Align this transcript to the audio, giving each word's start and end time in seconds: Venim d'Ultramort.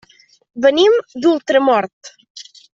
Venim 0.65 0.95
d'Ultramort. 1.25 2.13